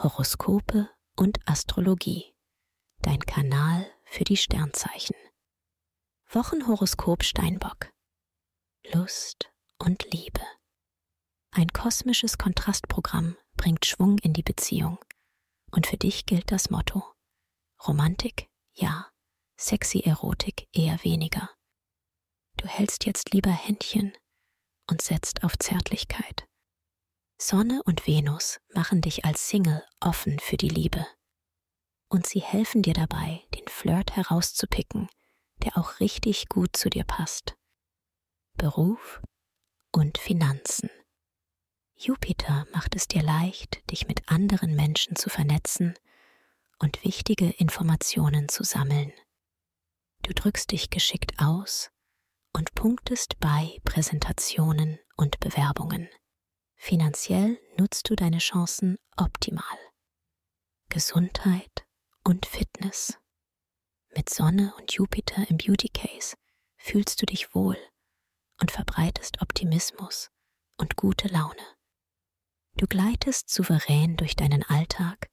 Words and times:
Horoskope 0.00 0.88
und 1.16 1.40
Astrologie. 1.48 2.32
Dein 3.02 3.18
Kanal 3.18 3.84
für 4.04 4.22
die 4.22 4.36
Sternzeichen. 4.36 5.16
Wochenhoroskop 6.30 7.24
Steinbock. 7.24 7.90
Lust 8.92 9.50
und 9.80 10.04
Liebe. 10.12 10.40
Ein 11.50 11.66
kosmisches 11.72 12.38
Kontrastprogramm 12.38 13.36
bringt 13.56 13.86
Schwung 13.86 14.18
in 14.18 14.34
die 14.34 14.44
Beziehung. 14.44 14.98
Und 15.72 15.88
für 15.88 15.96
dich 15.96 16.26
gilt 16.26 16.52
das 16.52 16.70
Motto. 16.70 17.02
Romantik, 17.84 18.48
ja. 18.74 19.10
Sexy 19.58 19.98
Erotik 19.98 20.68
eher 20.72 21.02
weniger. 21.02 21.50
Du 22.56 22.68
hältst 22.68 23.04
jetzt 23.04 23.32
lieber 23.32 23.50
Händchen 23.50 24.16
und 24.88 25.02
setzt 25.02 25.42
auf 25.42 25.58
Zärtlichkeit. 25.58 26.47
Sonne 27.40 27.82
und 27.84 28.08
Venus 28.08 28.58
machen 28.74 29.00
dich 29.00 29.24
als 29.24 29.48
Single 29.48 29.84
offen 30.00 30.40
für 30.40 30.56
die 30.56 30.68
Liebe. 30.68 31.06
Und 32.08 32.26
sie 32.26 32.40
helfen 32.40 32.82
dir 32.82 32.94
dabei, 32.94 33.44
den 33.54 33.68
Flirt 33.68 34.16
herauszupicken, 34.16 35.08
der 35.58 35.78
auch 35.78 36.00
richtig 36.00 36.48
gut 36.48 36.76
zu 36.76 36.90
dir 36.90 37.04
passt. 37.04 37.56
Beruf 38.56 39.22
und 39.92 40.18
Finanzen. 40.18 40.90
Jupiter 41.94 42.66
macht 42.72 42.96
es 42.96 43.06
dir 43.06 43.22
leicht, 43.22 43.88
dich 43.90 44.08
mit 44.08 44.28
anderen 44.28 44.74
Menschen 44.74 45.14
zu 45.14 45.30
vernetzen 45.30 45.94
und 46.80 47.04
wichtige 47.04 47.50
Informationen 47.50 48.48
zu 48.48 48.64
sammeln. 48.64 49.12
Du 50.22 50.32
drückst 50.32 50.72
dich 50.72 50.90
geschickt 50.90 51.34
aus 51.38 51.90
und 52.52 52.74
punktest 52.74 53.38
bei 53.38 53.78
Präsentationen 53.84 54.98
und 55.16 55.38
Bewerbungen. 55.38 56.08
Finanziell 56.78 57.60
nutzt 57.76 58.08
du 58.08 58.14
deine 58.14 58.38
Chancen 58.38 58.98
optimal. 59.16 59.62
Gesundheit 60.88 61.84
und 62.24 62.46
Fitness. 62.46 63.18
Mit 64.16 64.30
Sonne 64.30 64.72
und 64.78 64.92
Jupiter 64.92 65.48
im 65.50 65.58
Beauty 65.58 65.88
Case 65.88 66.36
fühlst 66.76 67.20
du 67.20 67.26
dich 67.26 67.54
wohl 67.54 67.76
und 68.60 68.70
verbreitest 68.70 69.42
Optimismus 69.42 70.30
und 70.78 70.96
gute 70.96 71.28
Laune. 71.28 71.76
Du 72.76 72.86
gleitest 72.86 73.50
souverän 73.50 74.16
durch 74.16 74.36
deinen 74.36 74.62
Alltag 74.62 75.28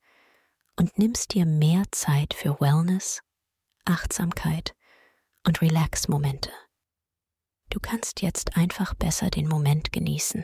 und 0.76 0.98
nimmst 0.98 1.34
dir 1.36 1.46
mehr 1.46 1.84
Zeit 1.92 2.34
für 2.34 2.60
Wellness, 2.60 3.22
Achtsamkeit 3.86 4.76
und 5.46 5.62
Relax-Momente. 5.62 6.52
Du 7.70 7.80
kannst 7.80 8.22
jetzt 8.22 8.58
einfach 8.58 8.96
besser 8.96 9.30
den 9.30 9.48
Moment 9.48 9.92
genießen. 9.92 10.44